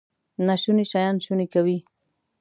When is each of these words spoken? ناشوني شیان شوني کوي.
ناشوني 0.47 0.85
شیان 0.91 1.15
شوني 1.25 1.47
کوي. 1.53 1.77